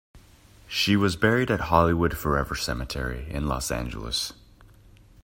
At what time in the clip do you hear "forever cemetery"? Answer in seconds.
2.17-3.27